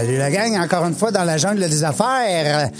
[0.00, 2.70] Salut la gang, encore une fois dans la jungle des affaires.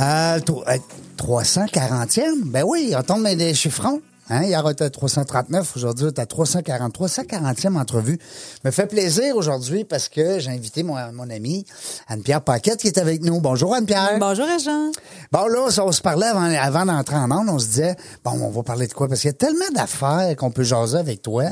[0.00, 0.78] Euh, tro- euh,
[1.16, 2.42] 340e?
[2.46, 4.00] Ben oui, on tombe dans des chiffrons.
[4.30, 4.44] Hein?
[4.44, 5.76] Hier, on était à 339.
[5.76, 6.94] Aujourd'hui, on est à 340.
[6.94, 8.18] 340e entrevue.
[8.64, 11.66] Me fait plaisir aujourd'hui parce que j'ai invité mon, mon ami
[12.06, 13.40] Anne-Pierre Paquette qui est avec nous.
[13.40, 14.18] Bonjour Anne-Pierre.
[14.20, 14.92] Bonjour, Jean.
[15.32, 18.50] Bon, là, on se parlait avant, avant d'entrer en onde, on se disait, bon, on
[18.50, 19.08] va parler de quoi?
[19.08, 21.46] Parce qu'il y a tellement d'affaires qu'on peut jaser avec toi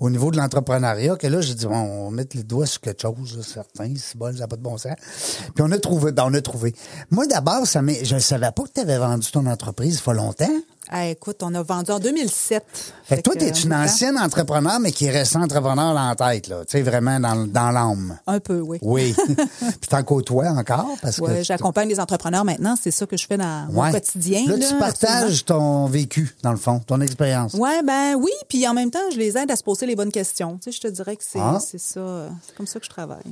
[0.00, 2.80] au niveau de l'entrepreneuriat que là, j'ai dit, bon, on va mettre les doigts sur
[2.80, 4.94] quelque chose, là, certain, c'est bon, ça n'a pas de bon sens.
[5.54, 6.74] Puis on a trouvé, ben, on a trouvé.
[7.10, 10.12] Moi, d'abord, ça je ne savais pas que tu avais vendu ton entreprise, il faut
[10.12, 10.46] longtemps.
[10.90, 12.62] Ah, écoute, on a vendu en 2007.
[13.04, 13.82] Fait que toi, tu es un une temps.
[13.84, 16.64] ancienne entrepreneur, mais qui est resté entrepreneur dans la tête, là.
[16.66, 18.18] Tu sais, vraiment dans, dans l'âme.
[18.26, 18.78] Un peu, oui.
[18.82, 19.14] Oui.
[19.58, 21.42] Puis t'en côtoies encore parce Ouais, que.
[21.42, 22.76] j'accompagne les entrepreneurs maintenant.
[22.80, 24.44] C'est ça que je fais dans mon quotidien.
[24.46, 27.54] Là, là, tu partages ton vécu, dans le fond, ton expérience.
[27.54, 30.12] Ouais, ben oui, puis en même temps, je les aide à se poser les bonnes
[30.12, 30.58] questions.
[30.62, 31.58] Tu sais, je te dirais que c'est Ah.
[31.60, 33.24] ça, euh, c'est comme ça que je travaille.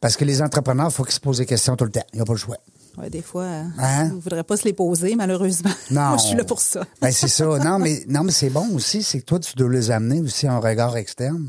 [0.00, 2.04] Parce que les entrepreneurs, il faut qu'ils se posent des questions tout le temps.
[2.12, 2.56] Il n'y a pas le choix.
[2.98, 4.08] Ouais, des fois, euh, Hein?
[4.10, 5.70] je voudrais pas se les poser, malheureusement.
[5.90, 6.00] Non.
[6.10, 6.84] Moi, je suis là pour ça.
[7.00, 7.44] Ben, c'est ça.
[7.64, 9.02] Non, mais, non, mais c'est bon aussi.
[9.02, 11.48] C'est que toi, tu dois les amener aussi en regard externe.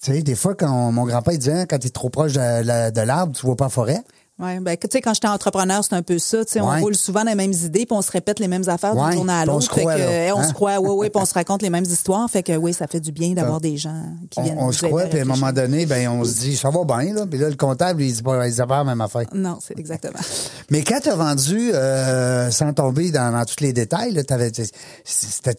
[0.00, 3.34] Tu sais, des fois, quand mon grand-père disait, quand tu es trop proche de l'arbre,
[3.36, 4.02] tu vois pas la forêt.
[4.42, 6.44] Ouais, ben, tu sais, quand j'étais entrepreneur, c'est un peu ça.
[6.44, 6.66] Tu sais, Ouais.
[6.78, 9.18] on roule souvent les mêmes idées, puis on se répète les mêmes affaires Ouais, d'une
[9.18, 9.64] journée à puis on l'autre.
[9.64, 10.48] se croit, que, euh, on hein?
[10.48, 12.28] se croit, oui, oui, puis on se raconte les mêmes histoires.
[12.30, 14.58] Fait que oui, ça fait du bien d'avoir des gens qui On, viennent.
[14.58, 17.14] on se croit, puis à un moment donné, ben, on se dit, ça va bien,
[17.14, 17.26] là.
[17.26, 19.26] Puis là, le comptable, il dit pas, il dit pas la même affaire.
[19.32, 20.18] Non, c'est exactement.
[20.70, 24.50] Mais quand tu as vendu, euh, sans tomber dans, dans tous les détails, là, t'avais,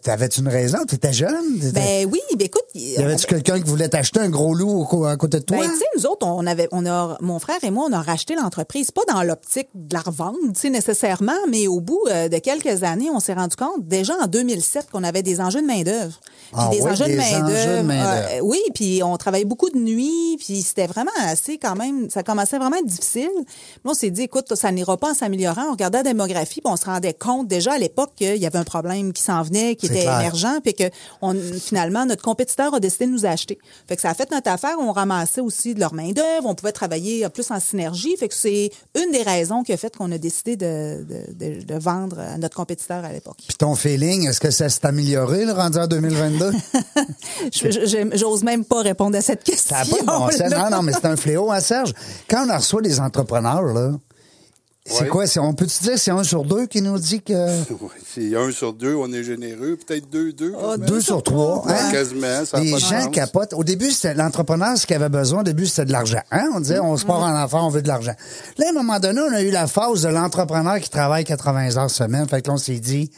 [0.02, 0.80] t'avais-tu une raison?
[0.88, 1.60] Tu étais jeune?
[1.60, 5.16] T'étais- Ben oui, ben écoute, y avait-tu quelqu'un qui voulait t'acheter un gros loup à
[5.18, 5.58] côté de toi?
[5.58, 8.02] Ben, tu sais, nous autres, on avait, on a, mon frère et moi, on a
[8.02, 12.28] racheté l'entreprise, pas dans l'optique de la revendre, tu sais, nécessairement, mais au bout euh,
[12.28, 15.68] de quelques années, on s'est rendu compte, déjà en 2007, qu'on avait des enjeux de
[15.68, 16.20] main-d'œuvre.
[16.54, 17.22] Ah des ouais, enjeux des de de
[17.82, 17.92] main-d'œuvre.
[17.92, 22.24] euh, oui, puis on travaillait beaucoup de nuit, puis c'était vraiment assez quand même, ça
[22.24, 23.30] commençait vraiment à être difficile.
[23.46, 25.68] Puis on s'est dit, écoute, ça n'ira pas en s'améliorant.
[25.70, 28.60] On regardait la démographie, puis on se rendait compte déjà à l'époque qu'il y avait
[28.60, 30.20] un problème qui s'en venait, qui était clair.
[30.20, 30.86] émergent, puis que
[31.22, 33.58] on, finalement, notre compétiteur a décidé de nous acheter.
[33.88, 34.78] Fait que ça a fait notre affaire.
[34.80, 36.46] On ramassait aussi de leur main-d'œuvre.
[36.46, 38.16] On pouvait travailler plus en synergie.
[38.18, 38.53] Fait que c'est
[38.96, 42.38] une des raisons qui a fait qu'on a décidé de, de, de, de vendre à
[42.38, 43.38] notre compétiteur à l'époque.
[43.48, 46.52] Puis ton feeling, est-ce que ça s'est amélioré, le rendu en 2022?
[47.52, 49.76] Je- je- J'ose même pas répondre à cette question.
[49.76, 50.52] Ça pas de bon sens.
[50.52, 51.94] Non, non, mais c'est un fléau, hein, Serge?
[52.30, 53.92] Quand on reçoit des entrepreneurs, là,
[54.86, 55.08] c'est Ouais.
[55.08, 55.28] quoi?
[55.28, 57.34] c'est- On peut-tu dire que c'est un sur deux qui nous dit que.
[58.14, 59.76] C'est un sur deux, on est généreux.
[59.78, 60.54] Peut-être deux, deux.
[60.62, 60.78] Ah.
[60.78, 61.64] Deux sur trois.
[61.68, 61.92] Hein?
[61.92, 63.08] Quasiment, ça Les gens sens.
[63.12, 63.54] capotent.
[63.54, 66.22] Au début, c'était l'entrepreneur, ce qu'il avait besoin, au début, c'était de l'argent.
[66.32, 66.50] Hein?
[66.54, 68.14] On disait, on se part en affaires, on veut de l'argent.
[68.60, 71.78] Là, à un moment donné, on a eu la phase de l'entrepreneur qui travaille 80
[71.78, 72.28] heures semaine.
[72.28, 73.10] Fait que là, on s'est dit,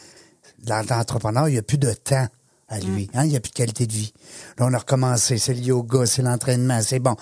[0.67, 2.27] l'entrepreneur, il n'y a plus de temps
[2.67, 3.09] à lui.
[3.13, 3.25] Hein?
[3.25, 4.11] Il n'y a plus de qualité de vie.
[4.57, 5.37] Là, on a recommencé.
[5.37, 7.15] C'est le yoga, c'est l'entraînement, c'est bon.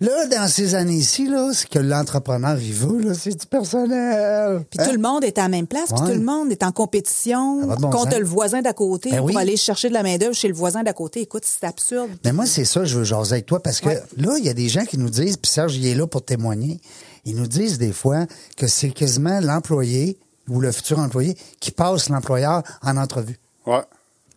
[0.00, 4.64] Là, dans ces années-ci, là, ce que l'entrepreneur, il veut, là, c'est du personnel.
[4.68, 4.86] Puis Hein?
[4.86, 7.66] tout le monde est à la même place, puis tout le monde est en compétition
[7.76, 8.18] bon contre sens.
[8.18, 9.36] le voisin d'à côté Ben pour oui.
[9.36, 11.20] aller chercher de la main-d'œuvre chez le voisin d'à côté.
[11.20, 12.10] Écoute, c'est absurde.
[12.24, 14.02] Mais moi, c'est ça, je veux jaser avec toi, parce que Ouais.
[14.16, 16.24] là, il y a des gens qui nous disent, puis Serge, il est là pour
[16.24, 16.80] témoigner,
[17.24, 20.18] ils nous disent des fois que c'est quasiment l'employé
[20.48, 23.38] ou le futur employé qui passe l'employeur en entrevue.
[23.66, 23.82] Ouais.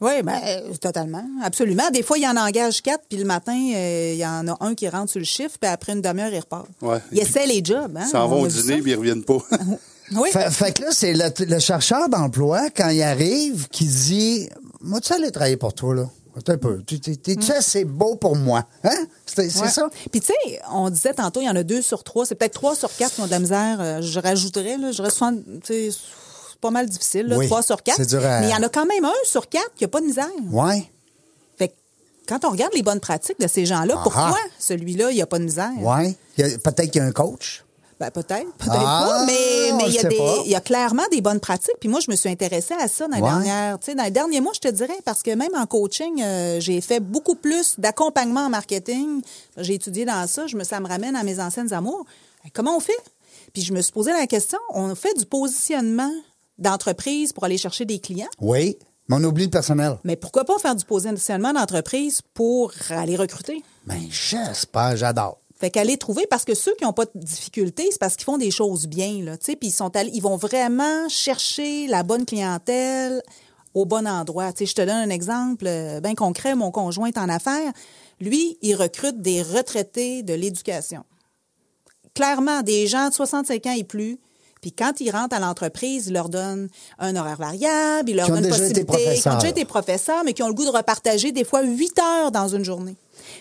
[0.03, 1.23] Oui, ben, euh, totalement.
[1.43, 1.89] Absolument.
[1.91, 4.57] Des fois, il y en engage quatre, puis le matin, euh, il y en a
[4.59, 6.67] un qui rentre sur le chiffre, puis après une demi-heure, il repart.
[6.81, 6.97] Ouais.
[7.11, 7.95] Il essaie les jobs.
[7.95, 8.03] Hein?
[8.05, 9.37] Ils s'en On vont au dîner, puis ils reviennent pas.
[10.15, 10.29] Oui.
[10.31, 14.49] Fait, fait que là, c'est le, le chercheur d'emploi, quand il arrive, qui dit
[14.81, 16.09] Moi, tu aller travailler pour toi, là.
[16.47, 16.81] Un peu.
[16.85, 18.65] Tu- tu- T'es-tu assez beau pour moi?
[18.83, 18.89] Hein?
[19.25, 19.69] C'est c'est Ouais.
[19.69, 19.87] ça?
[20.11, 22.25] Puis tu sais, on disait tantôt, il y en a deux sur trois.
[22.25, 23.77] C'est peut-être trois sur quatre qui ont de la misère.
[23.79, 25.17] Euh, je rajouterais, là, je reste
[26.63, 27.97] pas mal difficile, là, Oui, trois sur quatre.
[27.97, 29.87] c'est dur à- Mais il y en a quand même un sur quatre qui a
[29.87, 30.27] pas de misère.
[30.51, 30.89] Ouais.
[31.57, 31.73] Fait que
[32.27, 35.43] quand on regarde les bonnes pratiques de ces gens-là, pourquoi celui-là, il a pas de
[35.43, 35.69] misère?
[35.87, 36.01] A-
[36.37, 37.63] Peut-être qu'il y a un coach.
[37.99, 40.35] Ben, peut-être, peut-être Ah, pas, mais mais il y, a sait des- pas.
[40.45, 41.75] il y a clairement des bonnes pratiques.
[41.79, 43.29] Puis moi, je me suis intéressée à ça dans les Ouais.
[43.29, 46.81] dernières, dans les derniers mois, je te dirais, parce que même en coaching, euh, j'ai
[46.81, 49.21] fait beaucoup plus d'accompagnement en marketing.
[49.57, 50.47] J'ai étudié dans ça.
[50.47, 52.03] Je me, ça me ramène à mes anciennes amours.
[52.53, 52.97] Comment on fait?
[53.53, 56.11] Puis je me suis posé la question, on fait du positionnement
[56.57, 58.77] d'entreprise pour aller chercher des clients, Oui,
[59.09, 59.97] mais on oublie le personnel.
[60.03, 63.61] mais pourquoi pas faire du positionnement d'entreprise pour aller recruter?
[63.85, 65.39] Ben, j'espère, j'adore.
[65.59, 68.37] Fait qu'aller trouver, parce que ceux qui n'ont pas de difficultés, c'est parce qu'ils font
[68.37, 72.03] des choses bien, là, tu sais, puis ils sont allés- ils vont vraiment chercher la
[72.03, 73.21] bonne clientèle
[73.73, 74.51] au bon endroit.
[74.51, 76.53] Tu sais, je te donne un exemple euh, bien concret.
[76.55, 77.71] Mon conjoint est en affaires.
[78.19, 81.03] Lui, il recrute des retraités de l'éducation.
[82.13, 84.19] Clairement, des gens de 65 ans et plus.
[84.63, 88.31] Puis quand ils rentrent à l'entreprise, il leur donne un horaire variable, il leur Qui
[88.31, 89.37] ont donne déjà été possibilité, qui ont professeurs.
[89.37, 92.47] déjà été professeurs, mais qui ont le goût de repartager des fois huit heures dans
[92.47, 92.95] une journée.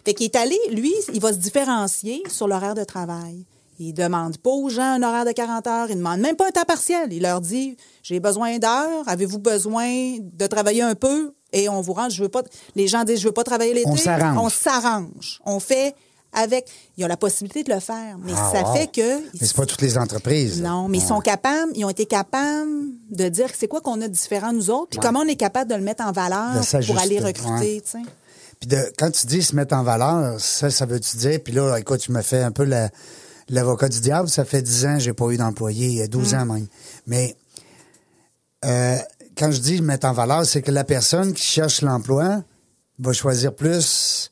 [0.04, 3.44] Fait qu'il est allé, lui, il va se différencier sur l'horaire de travail.
[3.78, 6.50] Il demande pas aux gens un horaire de 40 heures, il demande même pas un
[6.50, 7.12] temps partiel.
[7.12, 11.34] Il leur dit j'ai besoin d'heures, avez-vous besoin de travailler un peu?
[11.52, 12.42] Et on vous rend je veux pas
[12.74, 13.88] les gens disent je veux pas travailler l'été.
[13.88, 14.38] On s'arrange.
[14.38, 15.40] On s'arrange.
[15.44, 15.94] On fait
[16.32, 18.74] avec ils ont la possibilité de le faire, mais Ah, ça wow.
[18.74, 20.60] fait que Mais c'est pas toutes les entreprises.
[20.62, 22.70] non, mais ils sont capables, ils ont été capables
[23.10, 25.70] de dire c'est quoi qu'on a de différent nous autres, puis comment on est capable
[25.70, 27.98] de le mettre en valeur pour aller recruter, tu sais.
[28.60, 31.76] Puis de, quand tu dis se mettre en valeur, ça, ça veut-tu dire, puis là,
[31.78, 32.90] écoute, tu me fais un peu la-
[33.48, 36.06] l'avocat du diable, ça fait 10 ans que j'ai pas eu d'employé, il y a
[36.06, 36.66] 12 ans même.
[37.06, 37.36] Mais
[38.64, 38.96] euh,
[39.36, 42.42] quand je dis mettre en valeur, c'est que la personne qui cherche l'emploi
[42.98, 44.30] va choisir plus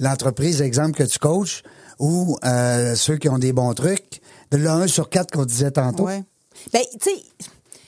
[0.00, 1.62] l'entreprise, exemple, que tu coaches,
[1.98, 4.20] ou euh, ceux qui ont des bons trucs.
[4.50, 6.04] De l'un sur quatre qu'on disait tantôt.
[6.04, 6.22] Ouais.
[6.72, 7.22] Ben, tu sais,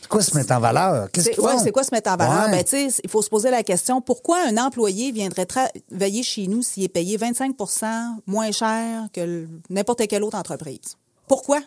[0.00, 1.10] C'est quoi se mettre en valeur?
[1.12, 2.46] Qu'est-ce c'est ouais, c'est quoi se mettre en valeur?
[2.46, 2.50] Ouais.
[2.50, 6.46] Ben, tu sais, il faut se poser la question pourquoi un employé viendrait travailler chez
[6.48, 7.84] nous s'il est payé 25%
[8.26, 10.96] moins cher que n'importe quelle autre entreprise?
[11.28, 11.60] Pourquoi?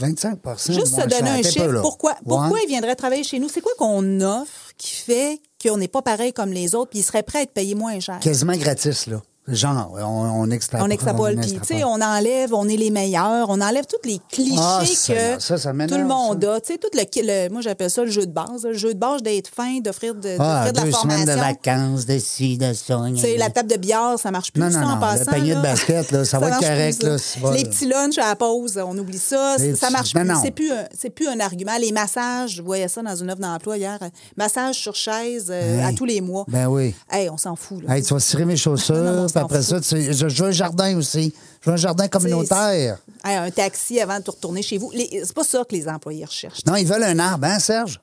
[0.00, 1.26] 25% Juste se donner cher.
[1.38, 1.66] un chiffre.
[1.66, 1.80] peu.
[1.82, 2.60] Pourquoi, pourquoi Ouais.
[2.64, 3.48] il viendrait travailler chez nous?
[3.48, 7.02] C'est quoi qu'on offre qui fait qu'on n'est pas pareil comme les autres puis il
[7.04, 8.18] serait prêt à être payé moins cher?
[8.20, 9.20] Quasiment gratis, là.
[9.48, 10.86] Genre, on, on extrapole.
[10.86, 14.20] On extrapole, puis tu sais, on enlève, on est les meilleurs, on enlève tous les
[14.30, 16.54] clichés Ah, que ça, ça tout le monde ça.
[16.54, 16.60] a.
[16.60, 17.02] Tu sais, tout le,
[17.46, 20.14] le- moi j'appelle ça le jeu de base, le jeu de base d'être fin, d'offrir
[20.14, 21.24] de, Ah, de la deux formation.
[21.24, 23.02] semaines de vacances, de ci, de ça.
[23.08, 25.24] Tu sais, la table de billard, ça marche plus Non, ça non, en non, passant.
[25.26, 28.28] le panier de basket, là, ça va être plus, correct, là, Les petits lunchs à
[28.28, 29.56] la pause, on oublie ça.
[29.58, 30.22] Les ça marche plus.
[30.40, 31.72] C'est plus, un, c'est plus un argument.
[31.80, 33.98] Les massages, je voyais ça dans une offre d'emploi hier.
[34.02, 35.84] euh, Massage sur chaise euh, Hey.
[35.84, 36.44] à tous les mois.
[36.46, 36.94] Ben oui.
[37.10, 37.82] Hey, on s'en fout.
[37.82, 37.96] Là.
[37.96, 40.52] Hey, tu vas cirer mes chaussures, puis après ça, tu sais, je, je veux un
[40.52, 41.34] jardin aussi.
[41.60, 42.98] Je veux un jardin communautaire.
[43.24, 44.92] Hey, un taxi avant de te retourner chez vous.
[44.94, 46.64] C'est pas ça que les employés recherchent.
[46.66, 48.00] Non, ils veulent un arbre, hein, Serge?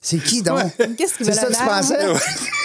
[0.00, 0.60] C'est qui, donc?
[0.98, 2.06] Qu'est-ce qu'ils C'est veulent ça que tu pensais?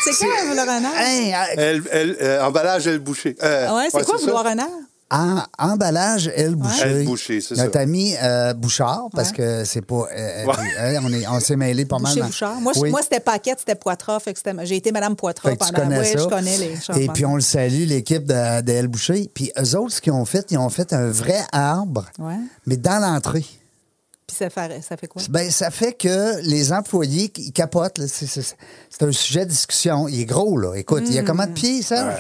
[0.04, 0.98] C'est quoi vouloir un arbre?
[1.00, 3.36] Hey, Elle, elle, euh, emballage, elle boucher.
[3.42, 4.26] Euh, ouais, c'est quoi ça.
[4.26, 4.74] vouloir un arbre?
[5.12, 6.82] En- emballage, elle Boucher.
[6.86, 7.64] Elle Boucher, c'est ça.
[7.64, 9.36] Notre ami euh, Bouchard, parce Ouais.
[9.38, 10.06] que c'est pas.
[10.16, 10.54] euh, Ouais.
[10.80, 12.12] euh, on est- on s'est mêlé pas mal.
[12.12, 12.62] Boucher dans- Bouchard.
[12.62, 12.92] Moi, Oui.
[12.92, 14.20] moi c'était Paquette, c'était Poitras.
[14.20, 15.84] Fait que c'était- j'ai été Madame Poitras Fait que tu pendant.
[15.88, 16.20] connais ouais, ça.
[16.20, 18.88] je connais les Et puis on le salue, l'équipe de, de L.
[18.88, 19.30] Boucher.
[19.34, 22.36] Puis eux autres, ce qu'ils ont fait, ils ont fait un vrai arbre, Ouais.
[22.68, 23.46] mais dans l'entrée.
[24.28, 25.24] Puis ça fait, ça fait quoi?
[25.32, 27.98] Ben, ça fait que les employés, ils capotent.
[27.98, 28.06] là.
[28.08, 30.08] C'est- C'est c'est un sujet de discussion.
[30.08, 30.76] Il est gros, là.
[30.76, 32.20] Écoute, il y a combien de pieds, ça?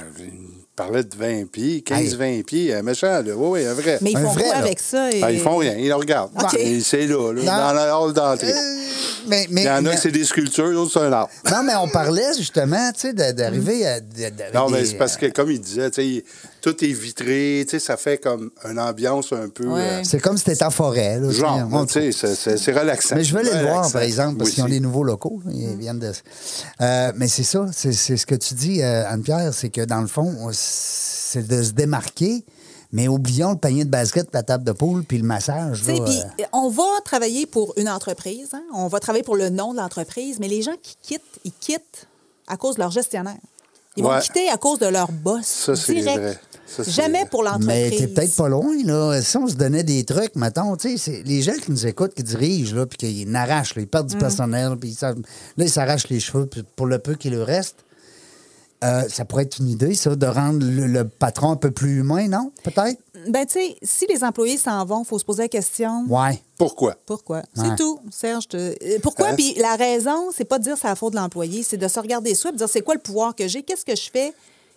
[0.79, 3.33] Il parlait de 20 pieds, 15-20 pieds, un méchant, là.
[3.35, 3.97] Oui, oui, un vrai.
[4.01, 4.59] Mais ils font vrai, quoi là?
[4.59, 5.11] avec ça?
[5.11, 6.31] et- Ah, ils font rien, ils le regardent.
[6.41, 6.53] OK.
[6.57, 8.51] Et C'est là, là, dans la hall d'entrée.
[8.51, 8.55] Euh,
[9.27, 11.29] mais, mais, Il y en mais- a que c'est des sculptures, d'autres c'est un arbre.
[11.51, 13.99] Non, mais on parlait justement, tu sais, d'arriver à.
[13.99, 16.23] de- de- Non, mais c'est parce que, comme il disait, tu sais,
[16.61, 19.67] tout est vitré, tu sais, ça fait comme une ambiance un peu.
[19.67, 19.81] Ouais.
[19.81, 21.19] euh, C'est comme si t'étais en forêt.
[21.19, 23.15] Là, genre, tu sais, c'est- relaxant.
[23.15, 25.41] Mais je veux aller le voir, par exemple, parce Oui, qu'ils ont des nouveaux locaux.
[25.45, 26.11] là, Ils viennent de.
[26.81, 30.01] Euh, mais c'est ça, c'est c'est ce que tu dis, euh, Anne-Pierre, c'est que dans
[30.01, 32.43] le fond, on- c'est de se démarquer,
[32.91, 35.79] mais oublions le panier de basket, la table de poule, puis le massage.
[35.79, 38.63] Tu sais, là, puis euh, on va travailler pour une entreprise, hein.
[38.73, 42.07] on va travailler pour le nom de l'entreprise, mais les gens qui quittent, ils quittent
[42.47, 43.37] à cause de leur gestionnaire.
[43.97, 45.45] Ils vont quitter à cause de leur boss.
[45.45, 46.17] Ça, c'est direct.
[46.19, 46.39] vrai.
[46.69, 47.99] Ça, Jamais pour Mais l'entreprise.
[47.99, 49.21] t'es peut-être pas loin, là.
[49.21, 52.23] Si on se donnait des trucs, mettons, tu sais, les gens qui nous écoutent, qui
[52.23, 54.19] dirigent, là, puis qui n'arrachent, là, ils perdent du Mm.
[54.19, 55.13] personnel, puis là,
[55.57, 57.77] ils s'arrachent les cheveux puis pour le peu qu'il leur reste.
[58.81, 61.97] Euh, ça pourrait être une idée, ça, de rendre le, le patron un peu plus
[61.99, 62.53] humain, non?
[62.63, 62.97] Peut-être?
[63.27, 66.05] Ben, tu sais, si les employés s'en vont, il faut se poser la question.
[66.07, 66.41] Ouais.
[66.57, 66.95] Pourquoi?
[67.05, 67.37] Pourquoi?
[67.57, 67.63] Ouais.
[67.71, 68.47] C'est tout, Serge.
[68.47, 69.29] te- euh, Pourquoi?
[69.29, 69.35] Hein?
[69.35, 71.99] Puis la raison, c'est pas de dire c'est la faute de l'employé, c'est de se
[71.99, 74.33] regarder soi et de dire c'est quoi le pouvoir que j'ai, qu'est-ce que je fais?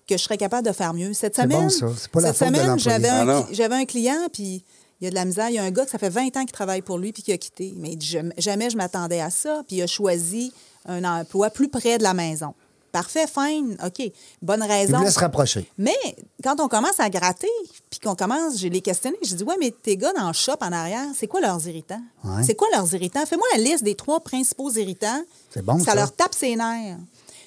[0.08, 1.12] Que je serais capable de faire mieux.
[1.12, 1.86] Cette C'est semaine, bon, ça.
[1.96, 4.64] C'est pas la cette semaine, j'avais Ah un, j'avais un client, puis
[5.00, 5.48] il y a de la misère.
[5.48, 7.22] Il y a un gars que ça fait 20 ans qu'il travaille pour lui puis
[7.22, 7.74] qui a quitté.
[7.76, 9.62] Mais il dit, Jamais- je m'attendais à ça.
[9.66, 10.52] Puis il a choisi
[10.86, 12.54] un emploi plus près de la maison.
[12.92, 14.12] Parfait, fine, OK.
[14.42, 14.98] Bonne raison.
[14.98, 15.66] voulaient se rapprocher.
[15.78, 15.96] Mais
[16.44, 17.48] quand on commence à gratter,
[17.88, 20.56] puis qu'on commence, j'ai les questionné, j'ai dit, ouais, mais tes gars dans le shop
[20.60, 22.02] en arrière, c'est quoi leurs irritants?
[22.22, 22.42] Ouais.
[22.44, 23.24] C'est quoi leurs irritants?
[23.24, 25.22] Fais-moi la liste des trois principaux irritants.
[25.54, 25.94] C'est bon, ça.
[25.94, 26.98] leur tape ses nerfs.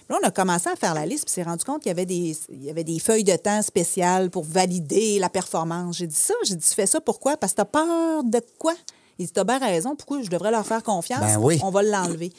[0.09, 2.05] Là, on a commencé à faire la liste, puis s'est rendu compte qu'il y avait
[2.05, 5.97] des, il y avait des feuilles de temps spéciales pour valider la performance.
[5.97, 7.37] J'ai dit ça, j'ai dit, tu fais ça pourquoi?
[7.37, 8.75] Parce que t'as peur de quoi?
[9.17, 11.21] Il dit, t'as bien raison, pourquoi je devrais leur faire confiance?
[11.21, 11.59] Ben oui.
[11.63, 12.31] On va l'enlever.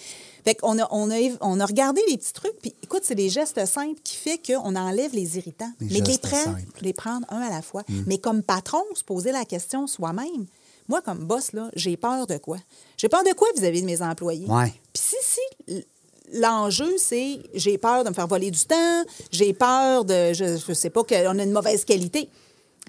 [0.45, 3.31] Fait qu'on a, on a, on a regardé les petits trucs, puis écoute, c'est des
[3.31, 5.73] gestes simples qui fait qu'on enlève les irritants.
[5.81, 7.83] Mais les prendre, les prendre un à la fois.
[8.07, 10.47] Mais comme patron, se poser la question soi-même.
[10.89, 12.59] Moi, comme boss, là, j'ai peur de quoi?
[12.97, 14.47] J'ai peur de quoi vis-à-vis de mes employés?
[14.47, 14.73] Ouais.
[14.93, 15.85] Puis si, si
[16.35, 20.73] l'enjeu, c'est j'ai peur de me faire voler du temps, j'ai peur de, je, je
[20.73, 22.29] sais pas, qu'on a une mauvaise qualité.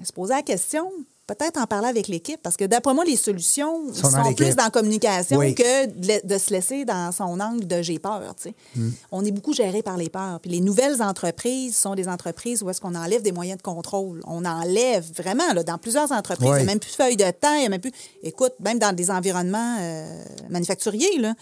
[0.03, 0.91] Se poser la question,
[1.27, 4.70] peut-être en parler avec l'équipe, parce que d'après moi, les solutions Sont plus dans la
[4.70, 5.53] communication Oui.
[5.53, 5.86] que
[6.25, 8.34] de, se laisser dans son angle de j'ai peur.
[8.38, 8.56] tu sais.
[8.75, 8.91] Hmm.
[9.12, 10.39] On est beaucoup géré par les peurs.
[10.39, 14.22] Puis les nouvelles entreprises sont des entreprises où est-ce qu'on enlève des moyens de contrôle.
[14.25, 16.58] On enlève vraiment, là, dans plusieurs entreprises, Oui.
[16.60, 17.91] il n'y a même plus de feuilles de temps, il n'y a même plus.
[18.24, 21.34] Écoute, même dans des environnements euh, manufacturiers, là,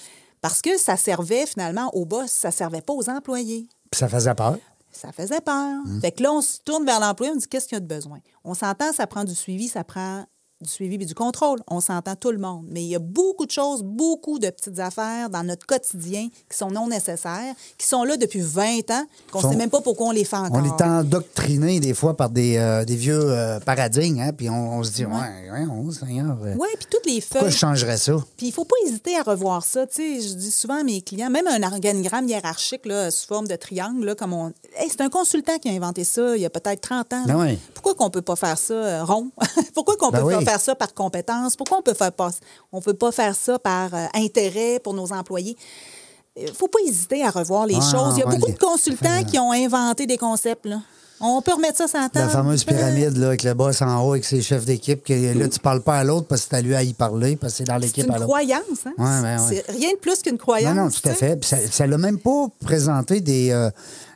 [0.46, 3.68] parce que ça servait finalement au boss, ça ne servait pas aux employés.
[3.90, 4.60] Puis ça faisait peur.
[4.92, 5.80] Ça faisait peur.
[5.84, 6.00] Hmm.
[6.02, 7.88] Fait que là, on se tourne vers l'employé, on dit qu'est-ce qu'il y a de
[7.88, 8.20] besoin?
[8.44, 10.24] On s'entend, ça prend du suivi, ça prend
[10.62, 11.60] du suivi et du contrôle.
[11.68, 12.66] On s'entend tout le monde.
[12.70, 16.58] Mais il y a beaucoup de choses, beaucoup de petites affaires dans notre quotidien qui
[16.58, 19.82] sont non nécessaires, qui sont là depuis 20 ans, qu'on ne Sont- sait même pas
[19.82, 20.62] pourquoi on les fait encore.
[20.62, 24.78] On est endoctriné des fois par des, euh, des vieux euh, paradigmes, hein, puis on,
[24.80, 25.12] on se dit, ouais,
[25.52, 27.52] ouais, oh, Seigneur, euh, Oui, puis toutes les pourquoi feuilles.
[27.52, 28.14] je changerais ça?
[28.38, 29.86] Puis il faut pas hésiter à revoir ça.
[29.88, 33.48] Tu sais, je dis souvent à mes clients, même un organigramme hiérarchique là, sous forme
[33.48, 34.48] de triangle, là, comme on.
[34.78, 37.24] Hey, c'est un consultant qui a inventé ça il y a peut-être 30 ans.
[37.28, 37.58] Ben oui.
[37.74, 39.30] Pourquoi qu'on peut pas faire ça euh, rond?
[39.74, 40.34] Pourquoi qu'on Ben peut oui.
[40.36, 41.56] pas faire ça par compétence?
[41.56, 42.30] Pourquoi on peut faire pas
[42.72, 45.58] on peut pas faire ça par euh, intérêt pour nos employés?
[46.38, 48.16] Il faut pas hésiter à revoir les Ouais, choses.
[48.16, 50.66] Il y a ouais, beaucoup les- de consultants qui ont inventé des concepts.
[50.66, 50.82] Là.
[51.22, 52.26] On peut remettre ça la table.
[52.26, 55.48] La fameuse pyramide là, avec le boss en haut, avec ses chefs d'équipe, que là,
[55.48, 57.58] tu parles pas à l'autre parce que c'est à lui à y parler, parce que
[57.60, 58.26] c'est dans C'est l'équipe une à l'autre.
[58.28, 58.62] croyance.
[58.86, 58.92] Hein?
[58.98, 59.64] Ouais, ouais, ouais.
[59.66, 60.76] C'est rien de plus qu'une croyance.
[60.76, 61.38] Non, non, tout à tu fait.
[61.38, 63.70] Puis ça- l'a même pas présenté des, euh,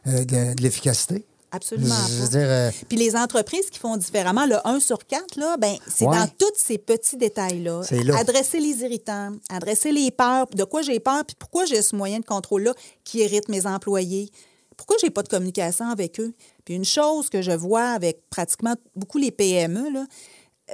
[0.07, 1.25] euh, de, de l'efficacité.
[1.51, 2.27] Absolument Je veux pas.
[2.37, 6.05] dire, euh, Puis les entreprises qui font différemment, le 1 sur 4, là, ben, c'est
[6.05, 6.15] Ouais.
[6.17, 7.81] dans tous ces petits détails-là.
[8.17, 12.19] Adresser les irritants, adresser les peurs, de quoi j'ai peur, puis pourquoi j'ai ce moyen
[12.19, 14.29] de contrôle-là qui irrite mes employés?
[14.77, 16.33] Pourquoi j'ai pas de communication avec eux?
[16.65, 20.05] Puis une chose que je vois avec pratiquement beaucoup les PME, là,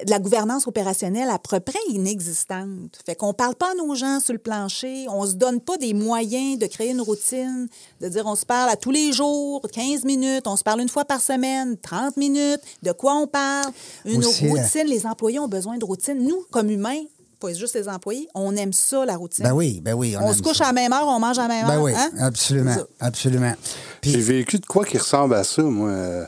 [0.05, 2.99] de la gouvernance opérationnelle à peu près inexistante.
[3.05, 5.93] Fait qu'on parle pas à nos gens sur le plancher, on se donne pas des
[5.93, 7.67] moyens de créer une routine,
[8.01, 10.89] de dire on se parle à tous les jours, 15 minutes, on se parle une
[10.89, 13.71] fois par semaine, 30 minutes, de quoi on parle,
[14.05, 16.17] une Aussi, euh, routine, les employés ont besoin de routine.
[16.17, 17.01] Nous, comme humains,
[17.39, 19.43] pas juste les employés, on aime ça, la routine.
[19.45, 20.15] ben oui, ben oui.
[20.19, 20.65] on aime se couche ça.
[20.65, 21.83] à la même heure, on mange à la même Ben heure.
[21.83, 22.09] oui, hein?
[22.19, 23.53] absolument, absolument.
[24.01, 25.89] Puis- J'ai vécu de quoi qui ressemble à ça, moi.
[25.89, 26.25] euh,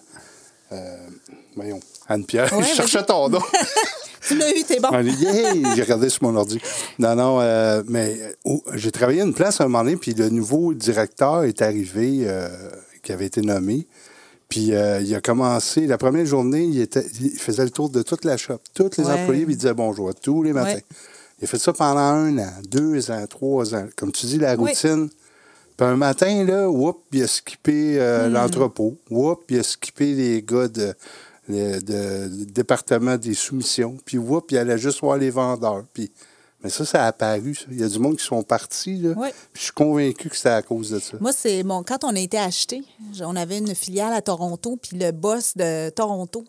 [0.74, 0.98] euh,
[1.56, 3.40] voyons, Anne-Pierre, Ouais, je cherchais ton nom.
[4.28, 4.90] Tu l'as eu, t'es bon.
[5.76, 6.60] J'ai regardé sur mon ordi.
[7.00, 9.96] Non, non, euh, mais euh, oh, j'ai travaillé à une place à un moment donné,
[9.96, 12.50] puis le nouveau directeur est arrivé, euh,
[13.04, 13.88] qui avait été nommé.
[14.50, 18.02] Puis euh, il a commencé, la première journée, il, était, il faisait le tour de
[18.02, 18.60] toute la shop.
[18.74, 19.14] Tous les Ouais.
[19.14, 20.74] employés lui disaient bonjour tous les matins.
[20.74, 20.84] Ouais.
[21.40, 23.88] Il a fait ça pendant un an, deux ans, trois ans.
[23.96, 24.72] Comme tu dis, la Oui.
[24.72, 25.08] routine.
[25.78, 28.34] Puis un matin, là, whoop, il a skippé Hmm.
[28.34, 28.98] l'entrepôt.
[29.10, 30.94] Whoop, il a skippé les gars de,
[31.48, 33.98] le- de- département des soumissions.
[34.06, 35.84] Puis whoop, il allait juste voir les vendeurs.
[35.94, 36.12] Puis,
[36.64, 37.66] mais ça, ça a apparu, ça.
[37.72, 39.14] Il y a du monde qui sont partis, là.
[39.16, 39.30] Oui.
[39.54, 41.18] Je suis convaincu que c'était à cause de ça.
[41.22, 41.84] Moi, c'est bon.
[41.84, 42.82] Quand on a été acheté,
[43.22, 46.44] on avait une filiale à Toronto, puis le boss de Toronto,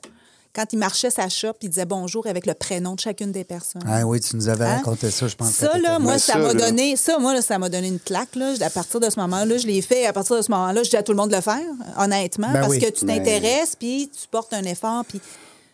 [0.58, 3.82] quand il marchait sa shop, il disait bonjour avec le prénom de chacune des personnes.
[3.86, 4.76] Ah oui, tu nous avais Hein?
[4.78, 5.52] raconté ça, je pense.
[5.52, 8.34] Ça, là, moi, ça ça, m'a donné, ça, moi, là, ça m'a donné une claque,
[8.34, 8.54] là.
[8.60, 10.06] À partir de ce moment-là, je l'ai fait.
[10.06, 11.60] À partir de ce moment-là, je dis à tout le monde de le faire,
[11.96, 12.80] honnêtement, Ben parce oui.
[12.80, 15.20] que tu Mais- t'intéresses, puis tu portes un effort, puis.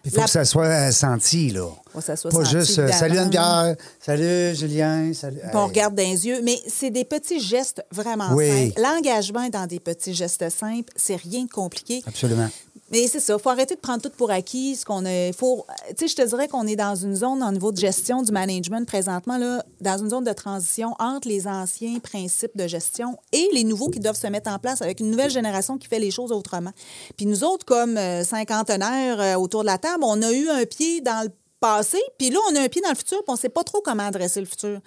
[0.07, 1.67] Il faut la- que ça soit euh, senti, là.
[1.91, 2.93] Faut que ça soit Pas senti, juste euh.
[2.93, 5.41] Salut Anne-Pierre, salut Julien, salut.
[5.55, 6.43] On regarde dans les yeux.
[6.45, 8.67] Mais c'est des petits gestes vraiment Oui.
[8.69, 8.83] simples.
[8.83, 12.03] L'engagement est dans des petits gestes simples, c'est rien de compliqué.
[12.07, 12.51] Absolument.
[12.91, 14.77] Mais c'est ça, il faut arrêter de prendre tout pour acquis.
[14.77, 15.67] Ce qu'on faut,
[15.99, 19.39] je te dirais qu'on est dans une zone au niveau de gestion du management présentement,
[19.39, 23.89] là, dans une zone de transition entre les anciens principes de gestion et les nouveaux
[23.89, 26.73] qui doivent se mettre en place avec une nouvelle génération qui fait les choses autrement.
[27.17, 30.65] Puis nous autres, comme euh, cinquantenaires euh, autour de la table, on a eu un
[30.67, 33.33] pied dans le passé, puis là, on a un pied dans le futur, puis on
[33.33, 34.81] ne sait pas trop comment adresser le futur.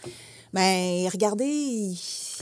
[0.54, 1.94] Mais regardez,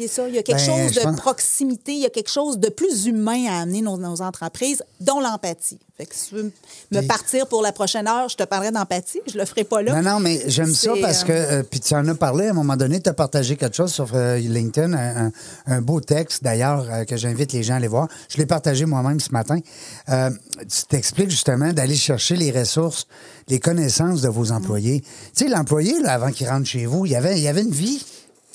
[0.08, 2.60] ça, il y a quelque Ben, chose de pense- proximité, il y a quelque chose
[2.60, 5.80] de plus humain à amener nos, nos entreprises, dont l'empathie.
[5.98, 6.52] Fait que si tu veux
[6.92, 9.22] me partir pour la prochaine heure, je te parlerai d'empathie.
[9.32, 10.02] Je le ferai pas là.
[10.02, 12.50] Non, non, mais j'aime ça parce euh, que, euh, puis tu en as parlé à
[12.50, 15.32] un moment donné, tu as partagé quelque chose sur euh, LinkedIn,
[15.68, 18.10] un, beau texte d'ailleurs euh, que j'invite les gens à aller voir.
[18.28, 19.60] Je l'ai partagé moi-même ce matin.
[20.08, 23.08] Tu t'expliques justement d'aller chercher les ressources,
[23.48, 25.02] les connaissances de vos employés.
[25.36, 27.72] Tu sais, l'employé, avant qu'il rentre chez vous, il y avait, il y avait une
[27.72, 28.04] vie.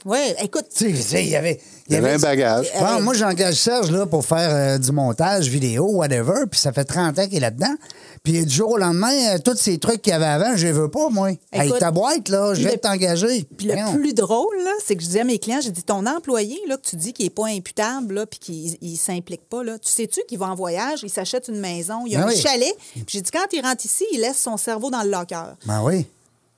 [0.04, 1.60] Oui, écoute, Tu sais, il y avait.
[1.88, 2.68] Il y avait un bagage.
[2.78, 6.84] Bon, moi, j'engage Serge là, pour faire euh, du montage vidéo, whatever, puis ça fait
[6.84, 7.74] 30 ans qu'il est là-dedans.
[8.22, 10.72] Puis du jour au lendemain, euh, tous ces trucs qu'il y avait avant, je les
[10.72, 11.30] veux pas, moi.
[11.52, 13.44] Hey, Écoute, ta boîte, là, je vais t'engager.
[13.58, 13.94] Puis le Voyons.
[13.96, 16.76] plus drôle, là, c'est que je disais à mes clients, j'ai dit, ton employé, là,
[16.76, 19.90] que tu dis qu'il n'est pas imputable, là, puis qu'il ne s'implique pas, là, tu
[19.90, 22.36] sais-tu qu'il va en voyage, il s'achète une maison, il a Ben un oui.
[22.36, 22.74] chalet.
[22.94, 25.54] Puis j'ai dit, quand il rentre ici, il laisse son cerveau dans le locker.
[25.66, 26.06] Ben oui.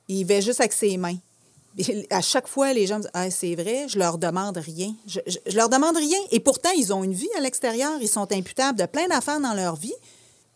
[0.09, 1.15] Il va juste avec ses mains.
[2.11, 4.93] À chaque fois, les gens me disent ah, c'est vrai, je leur demande rien.
[5.07, 6.19] Je, je, je leur demande rien.
[6.31, 7.93] Et pourtant, ils ont une vie à l'extérieur.
[8.01, 9.93] Ils sont imputables de plein d'affaires dans leur vie.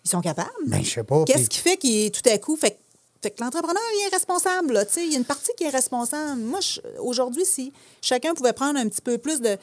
[0.06, 0.50] Ils sont capables.
[0.68, 1.24] Ben, je sais pas.
[1.26, 2.56] Qu'est-ce puis- qui fait qu'il est tout à coup?
[2.56, 2.78] Fait, que-
[3.24, 4.74] fait que l'entrepreneur, il est responsable.
[4.74, 4.86] là.
[4.98, 6.40] Il y a une partie qui est responsable.
[6.40, 6.60] Moi,
[7.00, 9.58] aujourd'hui, si chacun pouvait prendre un petit peu plus de.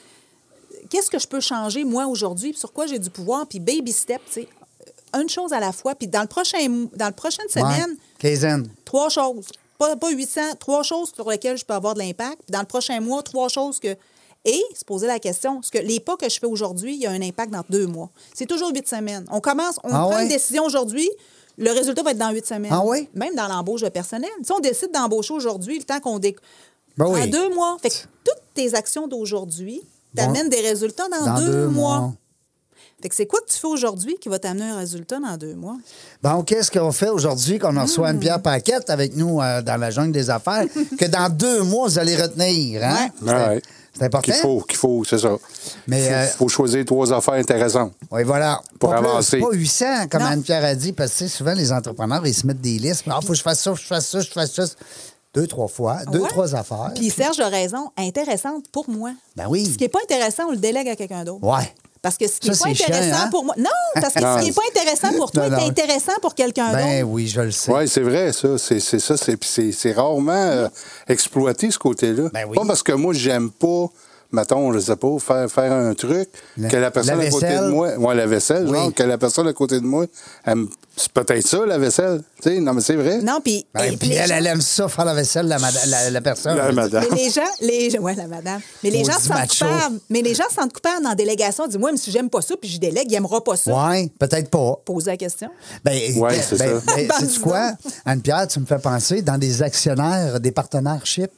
[0.90, 4.20] Qu'est-ce que je peux changer, moi, aujourd'hui, sur quoi j'ai du pouvoir, puis baby step,
[4.26, 4.48] tu sais.
[5.14, 5.94] Une chose à la fois.
[5.94, 6.58] Puis dans le prochain,
[6.96, 7.96] dans le prochaine semaine,
[8.84, 9.46] trois choses.
[9.86, 12.38] Pas, pas 800, trois choses sur lesquelles je peux avoir de l'impact.
[12.50, 13.96] Dans le prochain mois, trois choses que.
[14.46, 17.06] Et se poser la question, est-ce que les pas que je fais aujourd'hui, il y
[17.06, 18.10] a un impact dans deux mois?
[18.34, 19.24] C'est toujours huit semaines.
[19.30, 20.22] On commence, on Ah prend ouais?
[20.24, 21.08] une décision aujourd'hui,
[21.56, 22.70] le résultat va être dans huit semaines.
[22.70, 23.08] Ah oui?
[23.14, 24.28] Même dans l'embauche de personnel.
[24.42, 26.36] Si on décide d'embaucher aujourd'hui, le temps qu'on dé...
[26.98, 27.22] Ben oui.
[27.22, 27.78] En deux mois.
[27.80, 29.80] Fait que toutes tes actions d'aujourd'hui
[30.14, 32.12] t'amènent des résultats dans, Dans deux, mois.
[33.04, 35.54] Fait que c'est quoi que tu fais aujourd'hui qui va t'amener un résultat dans deux
[35.54, 35.76] mois?
[36.22, 38.14] Bon, qu'est-ce qu'on fait aujourd'hui qu'on reçoit Hmm.
[38.14, 40.64] une Pierre Paquette avec nous euh, dans la jungle des affaires
[40.98, 42.82] que dans deux mois, vous allez retenir?
[42.82, 43.10] Hein?
[43.20, 43.30] Ouais.
[43.30, 43.62] Ouais.
[43.92, 44.32] C'est important.
[44.32, 45.36] Qu'il faut, qu'il faut, c'est ça.
[45.86, 47.92] Mais, Il faut, euh, faut choisir trois affaires intéressantes.
[48.10, 48.62] Oui, voilà.
[48.78, 49.38] Pour pas plus, avancer.
[49.38, 50.22] pas 800, comme.
[50.22, 53.04] Anne-Pierre a dit, parce que souvent, les entrepreneurs, ils se mettent des listes.
[53.10, 54.64] Ah, faut que je fasse ça, faut que je fasse ça, je fasse ça.
[55.34, 56.92] Deux, trois fois, deux, trois affaires.
[56.94, 59.10] Puis Serge a raison, intéressante pour moi.
[59.36, 59.66] Ben oui.
[59.66, 61.44] Ce qui n'est pas intéressant, on le délègue à quelqu'un d'autre.
[61.44, 61.70] Ouais.
[62.04, 63.28] Parce que ce qui n'est pas chiant, intéressant hein?
[63.30, 63.54] pour moi.
[63.56, 64.34] Non, parce que Non.
[64.36, 65.62] ce qui n'est pas intéressant pour toi Non, non.
[65.64, 67.12] est intéressant pour quelqu'un Ben d'autre.
[67.12, 67.72] oui, je le sais.
[67.72, 68.58] Oui, c'est vrai, ça.
[68.58, 69.16] C'est c'est ça.
[69.16, 70.68] C'est puis c'est- c'est rarement euh,
[71.08, 72.28] exploité, ce côté-là.
[72.32, 72.56] Ben oui.
[72.58, 73.86] Pas parce que moi, j'aime pas,
[74.34, 77.56] mettons, je sais pas, faire, faire un truc La- que la personne la à côté
[77.56, 77.96] de moi.
[77.96, 78.76] Ouais, la vaisselle, Oui.
[78.78, 80.04] genre, que la personne à côté de moi,
[80.46, 82.22] aime- c'est peut-être ça, la vaisselle.
[82.42, 83.18] Tu sais, non, mais c'est vrai.
[83.22, 83.66] Non, puis.
[83.74, 86.20] Ben, et puis les elle, gens- elle aime ça, faire la vaisselle, la, la, la
[86.20, 86.56] personne.
[86.56, 87.04] La madame.
[87.10, 88.60] Mais les gens, les, ouais, la madame.
[88.82, 89.64] Mais les gens Maudit se sentent macho.
[89.64, 89.98] coupables.
[90.10, 91.64] Mais les gens se sentent coupables dans la délégation.
[91.64, 93.72] Ils disent, moi, mais si j'aime pas ça, puis je délègue, il n'aimera pas ça.
[93.88, 94.76] Ouais, peut-être pas.
[94.84, 95.48] Poser la question.
[95.84, 96.94] Ben, Ouais, ben, c'est ben, ça.
[96.96, 97.72] ben, Ben, sais-tu quoi?
[98.04, 101.30] Anne-Pierre, tu me fais penser dans des actionnaires, des partnerships.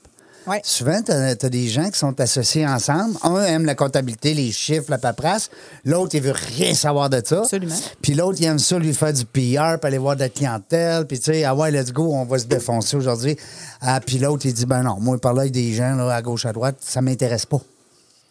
[0.47, 0.61] Ouais.
[0.63, 3.17] Souvent, tu as, des gens qui sont associés ensemble.
[3.23, 5.51] Un aime la comptabilité, les chiffres, la paperasse.
[5.85, 7.41] L'autre, il veut rien savoir de ça.
[7.41, 7.75] Absolument.
[8.01, 11.07] Puis l'autre, il aime ça, lui faire du PR, puis aller voir de la clientèle.
[11.07, 13.37] Puis tu sais, ah ouais, let's go, on va se défoncer aujourd'hui.
[13.81, 16.47] Ah, puis l'autre, il dit, ben non, moi, parler avec des gens là, à gauche,
[16.47, 17.61] à droite, ça m'intéresse pas.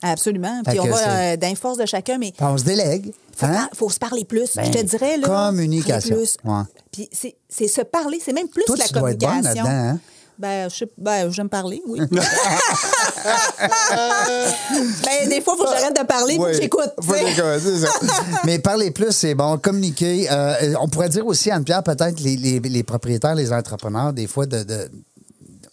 [0.01, 0.61] Absolument.
[0.63, 3.11] Fait Puis on va euh, de chacun, mais Puis on se délègue.
[3.35, 3.69] faut, hein?
[3.73, 4.55] faut se parler plus.
[4.55, 5.27] Ben, je te dirais, là.
[5.27, 6.15] communication.
[6.15, 6.37] Plus.
[6.43, 6.61] Ouais.
[6.91, 7.09] Puis
[7.49, 9.99] c'est se parler, c'est même plus Toi, la tu dois être bonne communication.
[10.37, 11.99] Ben, je sais- ben, j'aime parler, oui.
[12.09, 12.21] ben,
[15.29, 16.91] des fois, il faut que j'arrête de parler pour que j'écoute.
[18.45, 19.57] Mais parler plus, c'est bon.
[19.57, 20.27] Communiquer.
[20.31, 24.45] Euh, on pourrait dire aussi, Anne-Pierre, peut-être les, les- les propriétaires, les entrepreneurs, des fois,
[24.45, 24.89] de, de,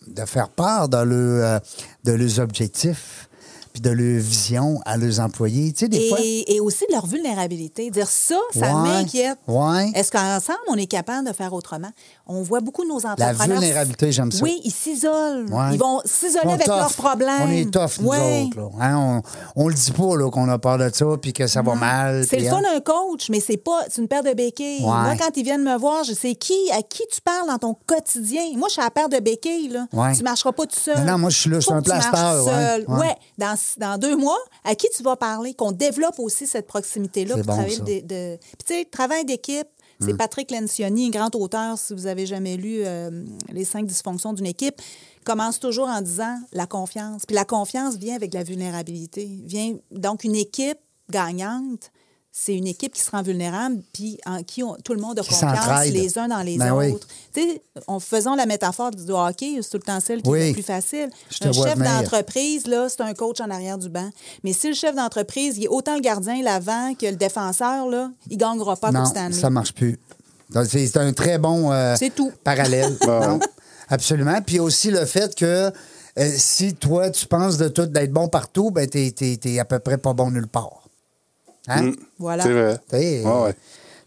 [0.08, 1.58] de faire part de, le, euh,
[2.04, 3.28] de leurs objectifs
[3.72, 5.72] puis de leur vision à leurs employés.
[5.72, 6.18] Tu sais, des fois.
[6.20, 7.90] Et, aussi de leur vulnérabilité.
[7.90, 9.38] Dire ça, ça Ouais, m'inquiète.
[9.48, 9.90] ouais.
[9.94, 11.90] Est-ce qu'ensemble, on est capable de faire autrement?
[12.26, 13.58] On voit beaucoup de nos La entrepreneurs.
[13.60, 14.42] vulnérabilité, j'aime ça.
[14.44, 15.50] Oui, ils s'isolent.
[15.50, 15.72] Ouais.
[15.72, 16.76] Ils vont On s'isoler avec tough.
[16.76, 17.42] leurs problèmes.
[17.42, 18.56] On est tough, nous autres.
[18.56, 18.68] Là.
[18.80, 19.22] Hein,
[19.56, 22.24] on, on le dit pas qu'on a peur de ça puis que ça va mal.
[22.28, 22.74] C'est le fun hein?
[22.74, 24.82] d'un coach, mais c'est pas une paire de béquilles.
[24.82, 27.76] Moi, quand ils viennent me voir, je sais qui, à qui tu parles dans ton
[27.86, 28.42] quotidien.
[28.56, 29.68] Moi, je suis à la paire de béquilles.
[29.68, 29.86] Là.
[30.14, 30.98] Tu marcheras pas tout seul.
[30.98, 32.50] Non, non, moi, je suis là, je suis un plaster, ouais.
[32.50, 32.84] seul.
[32.88, 32.98] Ouais.
[32.98, 33.16] Ouais.
[33.38, 35.54] Dans, dans deux mois, à qui tu vas parler?
[35.54, 37.34] Qu'on développe aussi cette proximité-là.
[37.36, 37.84] Pour bon, travailler ça.
[37.84, 39.68] de, de- Puis, tu sais, travail d'équipe.
[40.00, 44.32] C'est Patrick Lencioni, un grand auteur, si vous avez jamais lu euh, Les cinq dysfonctions
[44.32, 44.82] d'une équipe,
[45.24, 47.24] commence toujours en disant la confiance.
[47.24, 49.30] Puis la confiance vient avec la vulnérabilité.
[49.44, 51.92] Vient, donc, une équipe gagnante,
[52.34, 55.22] c'est une équipe qui se rend vulnérable, puis en qui on- tout le monde a
[55.22, 56.92] Qui confiance les uns dans les Ben oui.
[56.92, 57.06] autres.
[57.34, 60.38] Tu sais, en faisant la métaphore du hockey, c'est tout le temps celle qui Oui.
[60.40, 61.10] est la plus facile.
[61.30, 64.08] Je un chef d'entreprise, là, c'est un coach en arrière du banc.
[64.44, 68.10] Mais si le chef d'entreprise, il est autant le gardien l'avant que le défenseur, là,
[68.30, 69.32] il gagnera pas non, Stanley.
[69.34, 69.98] ça marche plus.
[70.66, 72.32] C'est un très bon euh, tout.
[72.44, 72.96] parallèle.
[73.06, 73.40] Non,
[73.88, 74.40] absolument.
[74.40, 75.70] Puis aussi le fait que
[76.18, 79.78] euh, si toi, tu penses de tout d'être bon partout, ben t'es es, à peu
[79.78, 80.81] près pas bon nulle part.
[81.68, 81.82] Hein?
[81.82, 81.96] Mm.
[82.18, 82.42] Voilà.
[82.42, 82.78] C'est vrai.
[82.88, 83.54] T'sais, Ouais, ouais.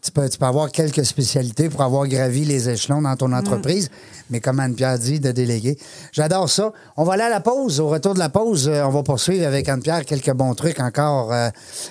[0.05, 3.89] Tu peux, tu peux avoir quelques spécialités pour avoir gravi les échelons dans ton entreprise,
[4.29, 5.77] mais comme Anne-Pierre dit, de déléguer.
[6.11, 6.71] J'adore ça.
[6.97, 7.79] On va aller à la pause.
[7.79, 11.33] Au retour de la pause, euh, on va poursuivre avec Anne-Pierre quelques bons trucs encore.
[11.33, 11.49] Euh,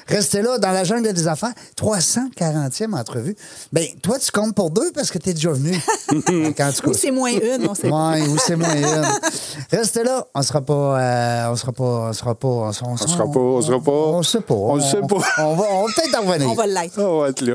[0.09, 1.53] restez là dans la jungle des affaires.
[1.77, 3.37] 340e entrevue.
[3.72, 5.72] Ben, toi, tu comptes pour deux parce que tu es déjà venu.
[6.57, 8.12] Quand tu Ou c'est moins une, on sait pas.
[8.12, 9.05] Ouais, ou c'est moins une.
[9.70, 10.27] Restez là.
[10.35, 11.00] On sera pas.
[11.00, 11.85] euh, on sera pas.
[11.85, 12.48] On sera pas.
[12.48, 13.90] On, On sera pas, on sera pas.
[13.92, 14.55] On sait pas.
[14.55, 15.16] On le sait pas.
[15.38, 16.50] On va, on va peut-être en revenir.
[16.50, 16.98] On va l'être.
[17.03, 17.55] On va être là.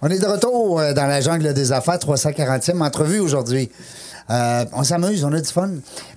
[0.00, 3.68] On est de retour euh, dans la jungle des affaires, 340e entrevue aujourd'hui.
[4.30, 5.70] Euh, on s'amuse, on a du fun.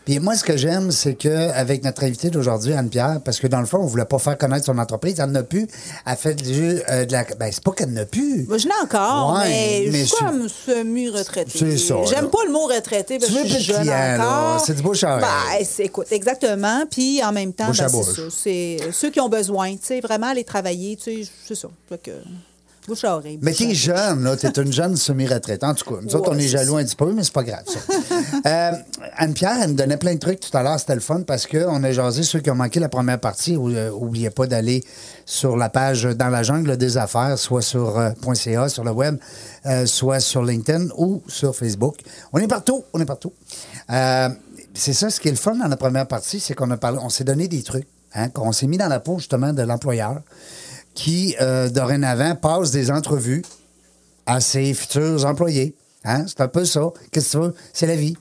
[0.04, 3.66] Puis moi, ce que j'aime, c'est qu'avec notre invité d'aujourd'hui, Anne-Pierre, parce que dans le
[3.66, 5.66] fond, on voulait pas faire connaître son entreprise, elle n'a plus.
[6.06, 7.24] Elle fait du euh, de la.
[7.40, 8.46] Ben, c'est pas qu'elle n'a plus.
[8.48, 11.58] Moi, je l'ai encore, Ouais, mais, mais je suis comme semi-retraité.
[11.58, 11.96] C'est ça.
[12.06, 14.62] J'aime pas le mot retraité parce Tu que je suis jeune encore.
[14.64, 15.18] C'est du bouche à.
[15.18, 16.84] Ben, écoute, exactement.
[16.92, 18.14] Puis en même temps, ben, c'est bouche.
[18.14, 18.22] ça.
[18.30, 21.70] C'est ceux qui ont besoin, tu sais, vraiment aller travailler, tu sais, c'est ça.
[21.88, 22.12] Fait que,
[22.88, 23.40] bouche à oreille.
[23.42, 24.36] Mais t'es jeune, là.
[24.36, 25.64] T'es une jeune semi-retraite.
[25.64, 27.44] En tout cas, nous autres, on est c'est jaloux un petit peu, mais c'est pas
[27.44, 27.80] grave, ça.
[28.46, 28.72] Euh,
[29.18, 30.80] Anne-Pierre, elle me donnait plein de trucs tout à l'heure.
[30.80, 33.56] C'était le fun parce qu'on a jasé ceux qui ont manqué la première partie.
[33.56, 34.84] ou- euh, Oubliez pas d'aller
[35.26, 39.18] sur la page Dans la jungle des affaires, soit sur euh, .ca, sur le web,
[39.86, 41.98] soit sur LinkedIn ou sur Facebook.
[42.34, 42.84] On est partout.
[42.94, 43.34] On est partout.
[44.74, 46.98] C'est ça, ce qui est le fun dans la première partie, c'est qu'on a parlé,
[47.02, 47.88] on s'est donné des trucs.
[48.14, 50.22] Hein, qu'on s'est mis dans la peau, justement, de l'employeur
[50.94, 53.44] qui, euh, dorénavant, passe des entrevues
[54.26, 55.76] à ses futurs employés.
[56.04, 56.26] Hein?
[56.28, 56.90] C'est un peu ça.
[57.12, 57.56] Qu'est-ce que tu veux?
[57.74, 58.16] C'est la vie.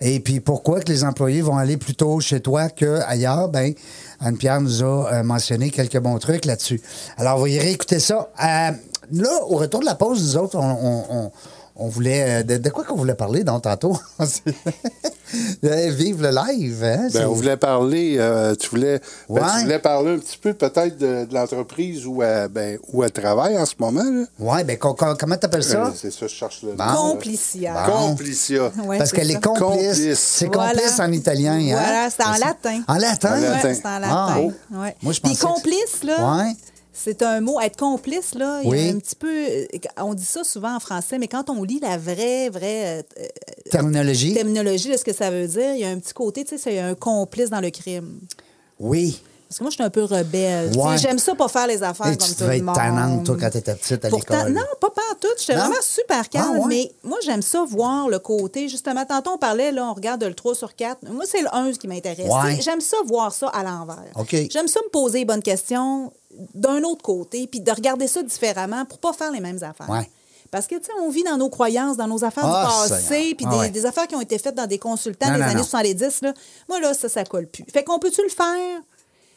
[0.00, 3.48] Et puis, pourquoi que les employés vont aller plutôt chez toi qu'ailleurs?
[3.48, 3.74] Ben,
[4.20, 6.80] Anne-Pierre nous a euh, mentionné quelques bons trucs là-dessus.
[7.16, 8.30] Alors, vous irez écouter ça.
[8.42, 8.70] Euh,
[9.12, 11.30] là, au retour de la pause, nous autres, on,
[11.76, 12.40] on voulait...
[12.40, 13.98] euh, De, de quoi qu'on voulait parler, donc, tantôt?
[15.64, 17.08] Euh, Vive le live, hein?
[17.12, 19.48] Ben, on voulait parler, euh, tu, voulais, ben, Ouais.
[19.56, 23.10] tu voulais parler un petit peu peut-être de, de l'entreprise où, elle- ben, où elle
[23.10, 24.04] travaille en ce moment.
[24.38, 25.86] Ouais, ben, co- co- comment t'appelles ça?
[25.86, 26.84] Euh, c'est ça, je cherche le Bon.
[26.84, 27.10] nom.
[27.14, 27.72] Complicia.
[27.84, 28.70] Complicia.
[28.84, 29.38] Ouais, Parce qu'elle ça.
[29.38, 29.64] est complice.
[29.88, 30.18] Complice.
[30.20, 30.72] C'est Voilà.
[30.72, 31.54] complice en italien.
[31.54, 31.78] hein?
[31.80, 32.38] Voilà, c'est en ça.
[32.46, 32.82] latin.
[32.86, 33.36] En latin?
[33.36, 33.68] En latin?
[33.68, 34.36] Ouais, c'est en Ah, latin.
[34.40, 34.76] oh.
[34.78, 34.94] Ouais.
[35.02, 36.52] Moi, je Puis complice, là, Ouais.
[36.94, 37.60] C'est un mot.
[37.60, 38.88] Être complice, là, il y Oui.
[38.88, 39.28] a un petit peu.
[39.28, 39.66] euh,
[40.00, 43.26] On dit ça souvent en français, mais quand on lit la vraie, vraie euh,
[43.70, 44.32] Terminologie?
[44.34, 46.58] terminologie de ce que ça veut dire, il y a un petit côté, tu sais,
[46.58, 48.20] c'est un complice dans le crime.
[48.78, 49.20] Oui.
[49.48, 50.76] Parce que moi, je suis un peu rebelle.
[50.76, 50.98] Ouais.
[50.98, 53.24] J'aime ça pas faire les affaires Et comme tu tout le tannante, monde.
[53.26, 54.52] toi, quand t'étais petite à l'école.
[54.52, 55.28] non, pas tout.
[55.38, 56.54] J'étais vraiment super calme.
[56.56, 56.66] Ah, ouais?
[56.66, 58.68] Mais moi, j'aime ça voir le côté.
[58.68, 61.08] Justement, tantôt, on parlait, là, on regarde le 3 sur 4.
[61.08, 62.26] Moi, c'est le 1 qui m'intéresse.
[62.28, 62.60] Ouais.
[62.62, 64.02] J'aime ça voir ça à l'envers.
[64.16, 64.34] OK.
[64.50, 66.12] J'aime ça me poser les bonnes questions
[66.54, 69.88] d'un autre côté, puis de regarder ça différemment pour pas faire les mêmes affaires.
[69.88, 70.08] Ouais.
[70.50, 73.02] Parce que, tu sais, on vit dans nos croyances, dans nos affaires Ah, du passé,
[73.04, 73.36] Seigneur.
[73.36, 73.70] puis Ah des, ouais.
[73.70, 75.64] des affaires qui ont été faites dans des consultants Non, des non, années non.
[75.64, 76.20] 70.
[76.22, 76.34] Là.
[76.68, 77.64] Moi, là, ça, ça colle plus.
[77.72, 78.80] Fait qu'on peut-tu le faire